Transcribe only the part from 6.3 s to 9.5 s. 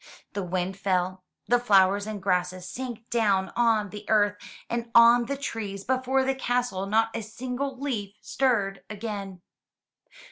castle not a single leaf stirred again.